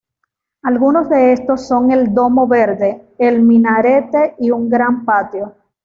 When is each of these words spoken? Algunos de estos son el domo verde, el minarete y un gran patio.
Algunos 0.63 1.09
de 1.09 1.31
estos 1.31 1.67
son 1.67 1.91
el 1.91 2.11
domo 2.11 2.47
verde, 2.47 3.13
el 3.19 3.43
minarete 3.43 4.33
y 4.39 4.49
un 4.49 4.67
gran 4.67 5.05
patio. 5.05 5.53